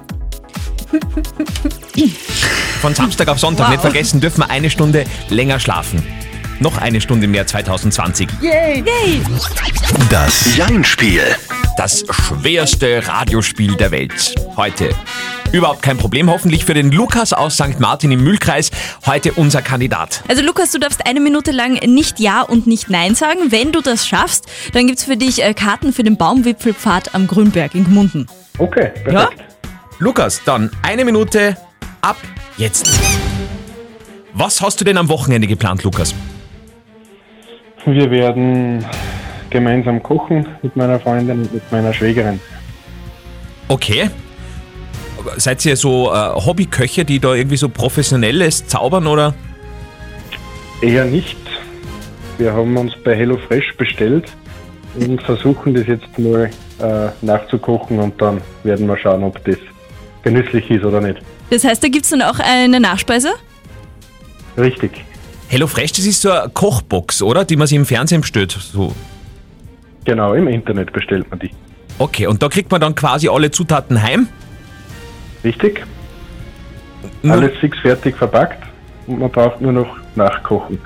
Von 2.81 2.96
Samstag 2.96 3.27
auf 3.27 3.39
Sonntag, 3.39 3.65
Wow. 3.67 3.72
nicht 3.72 3.81
vergessen, 3.81 4.22
dürfen 4.22 4.41
wir 4.41 4.50
eine 4.50 4.69
Stunde 4.69 5.03
länger 5.29 5.60
schlafen. 5.60 6.01
noch 6.62 6.77
eine 6.77 7.00
Stunde 7.00 7.25
mehr 7.27 7.48
2020. 7.48 8.27
Yay! 8.41 8.84
Yay! 8.86 9.22
Das 10.10 10.58
Jein-Spiel. 10.58 11.22
Das 11.77 12.03
schwerste 12.10 13.01
Radiospiel 13.08 13.75
der 13.77 13.91
Welt. 13.91 14.36
Heute. 14.58 14.89
Überhaupt 15.53 15.81
kein 15.81 15.98
Problem, 15.98 16.29
hoffentlich 16.29 16.65
für 16.65 16.74
den 16.74 16.91
Lukas 16.91 17.31
aus 17.31 17.53
St. 17.55 17.79
Martin 17.79 18.12
im 18.12 18.24
Mühlkreis. 18.25 18.72
Heute 19.05 19.31
unser 19.34 19.62
Kandidat. 19.62 20.22
Also 20.27 20.41
Lukas, 20.43 20.72
du 20.72 20.79
darfst 20.79 21.05
eine 21.08 21.22
Minute 21.22 21.51
lang 21.51 21.75
nicht 21.86 22.19
Ja 22.19 22.41
und 22.41 22.67
nicht 22.67 22.89
Nein 22.89 23.15
sagen. 23.15 23.39
Wenn 23.51 23.72
du 23.72 23.79
das 23.79 24.05
schaffst, 24.05 24.46
dann 24.74 24.86
gibt's 24.88 25.05
für 25.05 25.15
dich 25.15 25.41
äh, 25.41 25.53
Karten 25.53 25.93
für 25.93 26.03
den 26.03 26.17
Baumwipfelpfad 26.17 27.15
am 27.15 27.25
Grünberg 27.27 27.74
in 27.74 27.86
Gmunden. 27.86 28.27
Okay, 28.58 28.91
Ja? 29.10 29.29
Lukas, 30.01 30.41
dann 30.46 30.72
eine 30.82 31.03
Minute 31.03 31.58
ab 32.00 32.15
jetzt. 32.56 32.89
Was 34.34 34.62
hast 34.62 34.79
du 34.79 34.86
denn 34.86 34.96
am 34.96 35.10
Wochenende 35.10 35.46
geplant, 35.46 35.84
Lukas? 35.84 36.15
Wir 37.86 38.10
werden 38.10 38.86
gemeinsam 39.50 40.01
kochen 40.01 40.48
mit 40.62 40.74
meiner 40.77 41.01
Freundin 41.01 41.41
und 41.41 41.53
mit 41.53 41.70
meiner 41.70 41.94
Schwägerin. 41.94 42.39
Okay. 43.68 44.10
Seid 45.36 45.65
ihr 45.65 45.75
so 45.75 46.13
äh, 46.13 46.29
Hobbyköche, 46.34 47.03
die 47.03 47.20
da 47.20 47.34
irgendwie 47.34 47.58
so 47.58 47.68
professionelles 47.68 48.68
zaubern 48.68 49.06
oder? 49.06 49.34
Eher 50.82 51.03
nicht. 51.03 51.38
Wir 52.38 52.53
haben 52.53 52.77
uns 52.77 52.94
bei 53.03 53.18
HelloFresh 53.18 53.75
bestellt 53.75 54.32
und 54.96 55.22
versuchen 55.22 55.74
das 55.74 55.88
jetzt 55.88 56.18
mal 56.18 56.50
äh, 56.79 57.10
nachzukochen 57.22 58.00
und 58.00 58.22
dann 58.22 58.39
werden 58.63 58.88
wir 58.88 58.98
schauen, 58.98 59.25
ob 59.25 59.44
das 59.44 59.58
genüsslich 60.34 60.70
ist 60.70 60.84
oder 60.84 61.02
nicht. 61.02 61.20
Das 61.50 61.64
heißt, 61.64 61.84
da 61.84 61.88
gibt's 61.88 62.10
dann 62.10 62.22
auch 62.22 62.40
eine 62.40 62.80
Nachspeise? 62.80 63.30
Richtig. 64.58 65.04
HelloFresh, 65.48 65.94
das 65.94 66.06
ist 66.06 66.22
so 66.22 66.32
eine 66.32 66.50
Kochbox, 66.50 67.22
oder? 67.24 67.44
Die 67.46 67.56
man 67.56 67.66
sich 67.68 67.76
im 67.76 67.86
Fernsehen 67.86 68.22
bestellt. 68.22 68.52
So. 68.52 68.94
Genau, 70.06 70.34
im 70.34 70.48
Internet 70.48 70.94
bestellt 70.94 71.30
man 71.30 71.40
die. 71.40 71.50
Okay, 71.98 72.28
und 72.28 72.42
da 72.44 72.48
kriegt 72.50 72.72
man 72.72 72.80
dann 72.80 72.94
quasi 72.96 73.28
alle 73.28 73.50
Zutaten 73.52 74.02
heim? 74.02 74.28
Richtig. 75.44 75.84
Nur- 77.24 77.34
Alles 77.36 77.58
fix 77.60 77.78
fertig 77.80 78.16
verpackt 78.16 78.64
und 79.08 79.20
man 79.20 79.32
braucht 79.32 79.60
nur 79.62 79.72
noch 79.72 79.98
nachkochen. 80.16 80.80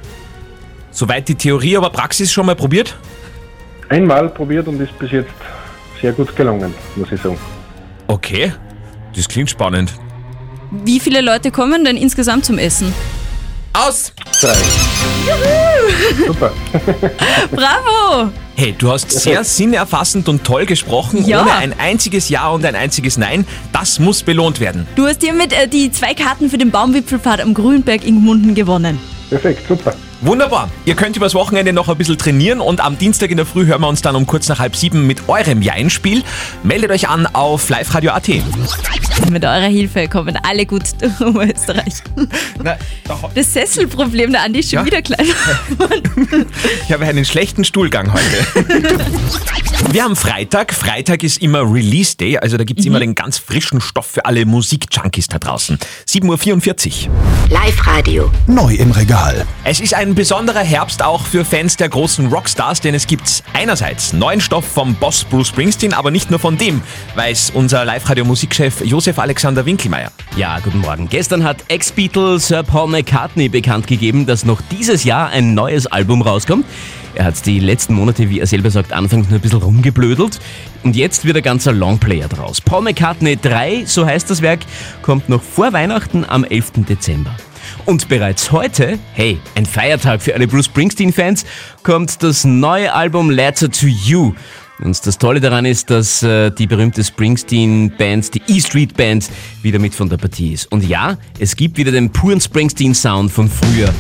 Soweit 0.92 1.28
die 1.28 1.36
Theorie, 1.36 1.76
aber 1.76 1.90
Praxis 1.90 2.32
schon 2.32 2.46
mal 2.46 2.56
probiert? 2.56 2.96
Einmal 3.90 4.30
probiert 4.30 4.68
und 4.68 4.80
ist 4.80 4.98
bis 5.00 5.12
jetzt 5.12 5.30
sehr 6.02 6.14
gut 6.14 6.36
gelungen, 6.36 6.74
muss 6.96 7.12
ich 7.12 7.22
sagen. 7.22 7.38
Okay, 8.08 8.54
das 9.16 9.28
klingt 9.28 9.50
spannend. 9.50 9.94
Wie 10.86 11.00
viele 11.00 11.22
Leute 11.22 11.52
kommen 11.52 11.86
denn 11.86 11.98
insgesamt 11.98 12.46
zum 12.46 12.58
Essen? 12.58 12.94
Aus! 13.74 14.14
Drei. 14.40 14.56
Juhu! 15.26 16.28
Super. 16.28 16.52
Bravo! 17.52 18.32
Hey, 18.56 18.76
du 18.78 18.92
hast 18.92 19.10
sehr 19.12 19.44
sinnerfassend 19.44 20.30
und 20.30 20.44
toll 20.44 20.66
gesprochen, 20.68 21.26
Ja. 21.26 21.42
ohne 21.42 21.54
ein 21.54 21.74
einziges 21.80 22.30
Ja 22.30 22.50
und 22.50 22.64
ein 22.66 22.76
einziges 22.76 23.18
Nein. 23.18 23.46
Das 23.72 23.98
muss 24.00 24.22
belohnt 24.22 24.60
werden. 24.60 24.86
Du 24.96 25.08
hast 25.08 25.22
hiermit 25.24 25.54
äh, 25.54 25.68
die 25.68 25.92
zwei 25.92 26.14
Karten 26.14 26.50
für 26.52 26.60
den 26.60 26.70
Baumwipfelpfad 26.70 27.42
am 27.42 27.54
Grünberg 27.56 28.06
in 28.06 28.22
Gmunden 28.22 28.54
gewonnen. 28.54 29.00
Perfekt, 29.30 29.68
super. 29.68 29.96
Wunderbar. 30.28 30.70
Ihr 30.86 30.96
könnt 30.96 31.18
übers 31.18 31.34
Wochenende 31.34 31.74
noch 31.74 31.90
ein 31.90 31.98
bisschen 31.98 32.18
trainieren 32.18 32.62
und 32.62 32.80
am 32.80 32.98
Dienstag 32.98 33.30
in 33.30 33.36
der 33.38 33.46
Früh 33.46 33.66
hören 33.66 33.82
wir 33.82 33.90
uns 33.90 34.02
dann 34.02 34.16
um 34.16 34.26
kurz 34.26 34.48
nach 34.48 34.60
halb 34.60 34.74
sieben 34.76 35.06
mit 35.06 35.28
eurem 35.28 35.62
Jein-Spiel. 35.62 36.24
Meldet 36.64 36.92
euch 36.92 37.10
an 37.10 37.28
auf 37.28 37.68
liveradio.at. 37.70 38.30
Mit 39.30 39.44
eurer 39.44 39.68
Hilfe 39.68 40.08
kommen 40.08 40.38
alle 40.42 40.66
gut 40.66 40.84
durch 41.02 41.50
Österreich. 41.52 41.96
Na, 42.64 42.78
Das 43.36 43.52
Sesselproblem 43.54 44.32
der 44.32 44.44
Andi 44.44 44.60
ist 44.60 44.70
schon 44.72 44.80
Ja? 44.80 44.86
wieder 44.86 45.02
klein. 45.02 45.26
Ich 46.88 46.92
habe 46.94 47.06
einen 47.06 47.26
schlechten 47.26 47.66
Stuhlgang 47.66 48.14
heute. 48.14 48.66
Wir 49.92 50.04
haben 50.04 50.16
Freitag. 50.16 50.74
Freitag 50.74 51.24
ist 51.24 51.42
immer 51.42 51.62
Release 51.62 52.16
Day, 52.16 52.38
also 52.38 52.56
da 52.56 52.64
gibt's 52.64 52.86
immer 52.86 53.00
den 53.00 53.14
ganz 53.16 53.38
frischen 53.38 53.82
Stoff 53.82 54.06
für 54.08 54.26
alle 54.26 54.46
Musikjunkies 54.46 55.28
da 55.28 55.38
draußen. 55.40 55.78
7.44 56.10 57.08
Uhr. 57.10 57.14
Live-Radio. 57.50 58.32
Neu 58.48 58.74
im 58.76 58.92
Regal. 58.92 59.46
Es 59.66 59.80
ist 59.82 59.94
ein 59.94 60.13
besonderer 60.16 60.60
Herbst 60.60 61.04
auch 61.04 61.26
für 61.26 61.46
Fans 61.46 61.78
der 61.78 61.90
großen 61.90 62.28
Rockstars, 62.28 62.82
denn 62.82 62.94
es 62.94 63.08
gibt 63.08 63.44
einerseits 63.54 64.14
neuen 64.14 64.42
Stoff 64.42 64.66
vom 64.66 64.96
Boss 64.96 65.24
Bruce 65.24 65.48
Springsteen, 65.48 65.94
aber 65.94 66.12
nicht 66.12 66.30
nur 66.30 66.40
von 66.40 66.58
dem, 66.58 66.82
weiß 67.16 67.52
unser 67.54 67.86
Live-Radio-Musikchef 67.86 68.84
Josef 68.86 69.20
Alexander 69.20 69.66
Winkelmeier. 69.66 70.12
Ja, 70.36 70.60
guten 70.60 70.80
Morgen. 70.80 71.10
Gestern 71.10 71.44
hat 71.44 71.64
Ex-Beatle 71.68 72.40
Sir 72.40 72.64
Paul 72.64 72.90
McCartney 72.90 73.50
bekannt 73.50 73.88
gegeben, 73.88 74.26
dass 74.26 74.46
noch 74.46 74.62
dieses 74.72 75.04
Jahr 75.04 75.30
ein 75.30 75.54
neues 75.54 75.88
Album 75.88 76.22
rauskommt. 76.22 76.66
Er 77.16 77.26
hat 77.26 77.46
die 77.46 77.60
letzten 77.60 77.94
Monate, 77.94 78.30
wie 78.30 78.40
er 78.40 78.48
selber 78.48 78.72
sagt, 78.72 78.92
anfangs 78.92 79.30
nur 79.30 79.38
ein 79.38 79.42
bisschen 79.42 79.62
rumgeblödelt. 79.62 80.40
Und 80.84 80.96
jetzt 80.96 81.26
wird 81.26 81.38
ein 81.38 81.44
ganzer 81.44 81.72
Longplayer 81.72 82.28
draus. 82.28 82.60
Paul 82.60 82.82
McCartney 82.82 83.38
3, 83.38 83.84
so 83.86 84.06
heißt 84.06 84.30
das 84.30 84.42
Werk, 84.42 84.62
kommt 85.02 85.30
noch 85.30 85.42
vor 85.42 85.74
Weihnachten 85.74 86.26
am 86.28 86.44
11. 86.44 86.86
Dezember. 86.90 87.36
Und 87.86 88.08
bereits 88.08 88.52
heute, 88.52 88.98
hey, 89.14 89.38
ein 89.56 89.66
Feiertag 89.66 90.22
für 90.22 90.34
alle 90.34 90.48
Bruce 90.48 90.66
Springsteen-Fans, 90.66 91.46
kommt 91.84 92.24
das 92.24 92.46
neue 92.46 92.94
Album 92.94 93.30
Letter 93.30 93.70
to 93.70 93.88
You. 93.88 94.34
Und 94.80 95.06
das 95.06 95.18
Tolle 95.18 95.42
daran 95.42 95.66
ist, 95.66 95.90
dass 95.90 96.24
äh, 96.24 96.50
die 96.52 96.66
berühmte 96.66 97.04
Springsteen-Band, 97.04 98.36
die 98.36 98.42
E-Street 98.48 98.96
Band, 98.96 99.30
wieder 99.62 99.80
mit 99.80 99.94
von 99.94 100.10
der 100.10 100.18
Partie 100.18 100.54
ist. 100.54 100.72
Und 100.72 100.84
ja, 100.88 101.18
es 101.40 101.56
gibt 101.56 101.78
wieder 101.78 101.92
den 101.92 102.10
puren 102.12 102.40
Springsteen-Sound 102.40 103.32
von 103.32 103.50
früher. 103.50 103.94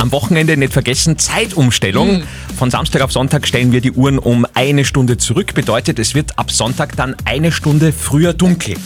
Am 0.00 0.12
Wochenende 0.12 0.56
nicht 0.56 0.72
vergessen, 0.72 1.18
Zeitumstellung. 1.18 2.22
Von 2.56 2.70
Samstag 2.70 3.02
auf 3.02 3.12
Sonntag 3.12 3.46
stellen 3.46 3.70
wir 3.70 3.82
die 3.82 3.92
Uhren 3.92 4.18
um 4.18 4.46
eine 4.54 4.86
Stunde 4.86 5.18
zurück. 5.18 5.52
Bedeutet, 5.52 5.98
es 5.98 6.14
wird 6.14 6.38
ab 6.38 6.50
Sonntag 6.50 6.96
dann 6.96 7.14
eine 7.26 7.52
Stunde 7.52 7.92
früher 7.92 8.32
dunkel. 8.32 8.76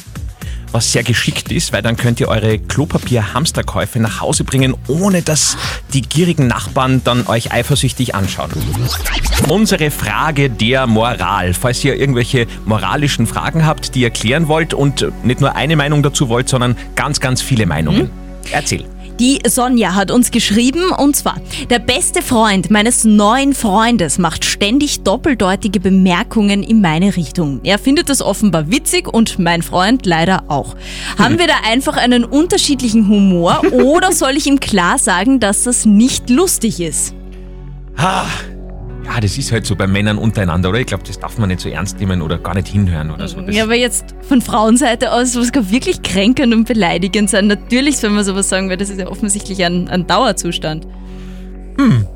Was 0.72 0.90
sehr 0.90 1.04
geschickt 1.04 1.52
ist, 1.52 1.72
weil 1.72 1.82
dann 1.82 1.96
könnt 1.96 2.18
ihr 2.18 2.26
eure 2.26 2.58
Klopapier-Hamsterkäufe 2.58 4.00
nach 4.00 4.22
Hause 4.22 4.42
bringen, 4.42 4.74
ohne 4.88 5.22
dass 5.22 5.56
die 5.92 6.02
gierigen 6.02 6.48
Nachbarn 6.48 7.00
dann 7.04 7.28
euch 7.28 7.52
eifersüchtig 7.52 8.16
anschauen. 8.16 8.50
Unsere 9.48 9.92
Frage 9.92 10.50
der 10.50 10.88
Moral. 10.88 11.54
Falls 11.54 11.84
ihr 11.84 11.94
irgendwelche 11.94 12.48
moralischen 12.64 13.28
Fragen 13.28 13.64
habt, 13.64 13.94
die 13.94 14.00
ihr 14.00 14.10
klären 14.10 14.48
wollt 14.48 14.74
und 14.74 15.06
nicht 15.22 15.40
nur 15.40 15.54
eine 15.54 15.76
Meinung 15.76 16.02
dazu 16.02 16.28
wollt, 16.28 16.48
sondern 16.48 16.76
ganz, 16.96 17.20
ganz 17.20 17.40
viele 17.40 17.66
Meinungen. 17.66 18.10
Erzähl. 18.50 18.84
Die 19.20 19.38
Sonja 19.46 19.94
hat 19.94 20.10
uns 20.10 20.32
geschrieben 20.32 20.90
und 20.90 21.14
zwar, 21.14 21.36
der 21.70 21.78
beste 21.78 22.20
Freund 22.20 22.70
meines 22.70 23.04
neuen 23.04 23.54
Freundes 23.54 24.18
macht 24.18 24.44
ständig 24.44 25.02
doppeldeutige 25.04 25.78
Bemerkungen 25.78 26.64
in 26.64 26.80
meine 26.80 27.16
Richtung. 27.16 27.60
Er 27.62 27.78
findet 27.78 28.08
das 28.08 28.20
offenbar 28.20 28.72
witzig 28.72 29.06
und 29.06 29.38
mein 29.38 29.62
Freund 29.62 30.04
leider 30.04 30.44
auch. 30.48 30.74
Haben 31.16 31.38
wir 31.38 31.46
da 31.46 31.54
einfach 31.64 31.96
einen 31.96 32.24
unterschiedlichen 32.24 33.08
Humor 33.08 33.62
oder 33.72 34.10
soll 34.10 34.36
ich 34.36 34.46
ihm 34.46 34.58
klar 34.58 34.98
sagen, 34.98 35.38
dass 35.38 35.62
das 35.62 35.86
nicht 35.86 36.28
lustig 36.28 36.80
ist? 36.80 37.14
Ah, 37.96 38.26
ja, 39.04 39.20
das 39.20 39.36
ist 39.38 39.52
halt 39.52 39.66
so 39.66 39.76
bei 39.76 39.86
Männern 39.86 40.18
untereinander, 40.18 40.70
oder? 40.70 40.80
Ich 40.80 40.86
glaube, 40.86 41.04
das 41.06 41.18
darf 41.18 41.38
man 41.38 41.48
nicht 41.48 41.60
so 41.60 41.68
ernst 41.68 41.98
nehmen 42.00 42.22
oder 42.22 42.38
gar 42.38 42.54
nicht 42.54 42.68
hinhören 42.68 43.10
oder 43.10 43.28
so. 43.28 43.40
Das, 43.40 43.54
Ja, 43.54 43.64
aber 43.64 43.74
jetzt 43.74 44.14
von 44.22 44.40
Frauenseite 44.40 45.12
aus, 45.12 45.36
was 45.36 45.52
kann 45.52 45.70
wirklich 45.70 46.02
kränkend 46.02 46.54
und 46.54 46.66
beleidigend 46.66 47.30
sein? 47.30 47.46
Natürlich 47.46 47.98
soll 47.98 48.10
man 48.10 48.24
sowas 48.24 48.48
sagen, 48.48 48.70
weil 48.70 48.76
das 48.76 48.90
ist 48.90 48.98
ja 48.98 49.08
offensichtlich 49.08 49.64
ein, 49.64 49.88
ein 49.88 50.06
Dauerzustand. 50.06 50.86
hm, 51.78 52.06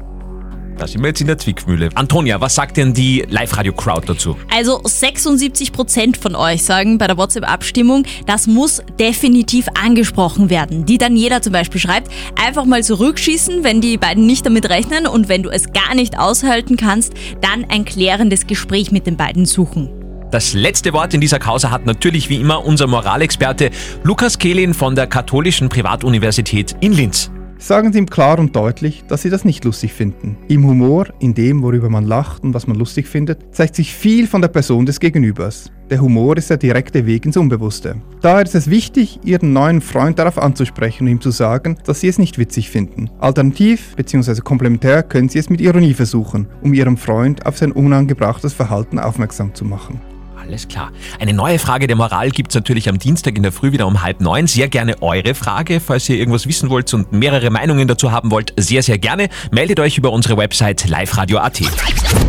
da 0.79 0.87
sind 0.87 1.03
wir 1.03 1.09
jetzt 1.09 1.21
in 1.21 1.27
der 1.27 1.39
Zwickmühle. 1.39 1.91
Antonia, 1.95 2.41
was 2.41 2.55
sagt 2.55 2.77
denn 2.77 2.95
die 2.95 3.25
Live-Radio-Crowd 3.29 4.07
dazu? 4.07 4.37
Also 4.55 4.81
76% 4.81 6.21
von 6.21 6.35
euch 6.35 6.65
sagen 6.65 6.99
bei 6.99 7.07
der 7.07 7.17
WhatsApp-Abstimmung, 7.17 8.05
das 8.27 8.47
muss 8.47 8.83
definitiv 8.99 9.67
angesprochen 9.83 10.51
werden. 10.51 10.87
Die 10.87 10.99
Daniela 10.99 11.43
zum 11.43 11.53
Beispiel 11.53 11.81
schreibt, 11.81 12.11
einfach 12.43 12.65
mal 12.65 12.83
zurückschießen, 12.83 13.65
wenn 13.65 13.81
die 13.81 13.99
beiden 13.99 14.27
nicht 14.27 14.47
damit 14.47 14.69
rechnen 14.71 15.07
und 15.07 15.29
wenn 15.29 15.43
du 15.43 15.51
es 15.51 15.73
gar 15.73 15.95
nicht 15.95 16.19
aushalten 16.19 16.77
kannst, 16.77 17.13
dann 17.41 17.67
ein 17.69 17.85
klärendes 17.85 18.47
Gespräch 18.47 18.93
mit 18.93 19.07
den 19.07 19.17
beiden 19.17 19.45
suchen. 19.45 19.91
Das 20.31 20.53
letzte 20.53 20.93
Wort 20.93 21.15
in 21.15 21.23
dieser 21.23 21.39
Causa 21.39 21.71
hat 21.71 21.87
natürlich 21.87 22.29
wie 22.29 22.37
immer 22.37 22.65
unser 22.65 22.87
Moralexperte 22.87 23.71
Lukas 24.03 24.39
Kehlin 24.39 24.75
von 24.75 24.95
der 24.95 25.07
Katholischen 25.07 25.71
Privatuniversität 25.71 26.77
in 26.81 26.93
Linz. 26.93 27.31
Sagen 27.61 27.93
Sie 27.93 27.99
ihm 27.99 28.07
klar 28.07 28.39
und 28.39 28.55
deutlich, 28.55 29.03
dass 29.09 29.23
Sie 29.23 29.31
das 29.31 29.45
nicht 29.45 29.65
lustig 29.65 29.93
finden. 29.93 30.39
Im 30.47 30.65
Humor, 30.65 31.09
in 31.19 31.35
dem, 31.35 31.61
worüber 31.61 31.91
man 31.91 32.05
lacht 32.05 32.45
und 32.45 32.55
was 32.55 32.69
man 32.69 32.79
lustig 32.79 33.09
findet, 33.09 33.53
zeigt 33.53 33.75
sich 33.75 33.93
viel 33.93 34.29
von 34.29 34.41
der 34.41 34.49
Person 34.49 34.87
des 34.87 35.01
Gegenübers. 35.01 35.73
Der 35.91 36.01
Humor 36.01 36.37
ist 36.37 36.51
der 36.51 36.57
direkte 36.57 37.05
Weg 37.05 37.27
ins 37.27 37.37
Unbewusste. 37.37 37.97
Daher 38.21 38.45
ist 38.45 38.55
es 38.55 38.71
wichtig, 38.71 39.19
Ihren 39.25 39.53
neuen 39.53 39.81
Freund 39.81 40.21
darauf 40.21 40.39
anzusprechen 40.39 41.05
und 41.05 41.11
ihm 41.11 41.21
zu 41.21 41.33
sagen, 41.33 41.79
dass 41.85 42.01
Sie 42.01 42.09
es 42.09 42.19
nicht 42.19 42.39
witzig 42.39 42.71
finden. 42.71 43.11
Alternativ 43.19 43.97
bzw. 43.97 44.41
komplementär 44.43 45.03
können 45.03 45.29
Sie 45.29 45.41
es 45.41 45.51
mit 45.51 45.61
Ironie 45.61 45.95
versuchen, 45.95 46.47
um 46.63 46.75
Ihrem 46.75 46.97
Freund 46.97 47.45
auf 47.45 47.59
sein 47.59 47.73
unangebrachtes 47.73 48.55
Verhalten 48.55 49.01
aufmerksam 49.01 49.53
zu 49.55 49.65
machen. 49.65 50.01
Alles 50.49 50.67
klar. 50.67 50.93
Eine 51.21 51.35
neue 51.35 51.59
Frage 51.59 51.87
der 51.87 51.97
Moral 51.97 52.31
gibt's 52.31 52.55
natürlich 52.55 52.89
am 52.89 52.99
Dienstag 52.99 53.37
in 53.37 53.43
der 53.43 53.53
Früh 53.53 53.71
wieder 53.73 53.87
um 53.87 54.03
halb 54.03 54.23
neun. 54.23 54.47
Sehr 54.47 54.69
gerne 54.69 55.03
eure 55.03 55.35
Frage, 55.35 55.79
falls 55.79 56.09
ihr 56.09 56.17
irgendwas 56.17 56.47
wissen 56.47 56.71
wollt 56.71 56.93
und 56.95 57.13
mehrere 57.13 57.51
Meinungen 57.51 57.87
dazu 57.87 58.13
haben 58.13 58.31
wollt. 58.31 58.55
Sehr, 58.57 58.83
sehr 58.83 58.97
gerne. 58.97 59.29
Meldet 59.51 59.79
euch 59.79 59.99
über 59.99 60.11
unsere 60.11 60.39
Website 60.39 60.87
liveradio.at. 60.89 61.61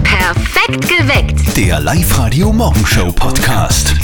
Perfekt 0.03 0.89
geweckt. 0.89 1.55
Der 1.55 1.79
Live-Radio 1.79 2.51
Morgenshow 2.51 3.09
Podcast. 3.13 3.95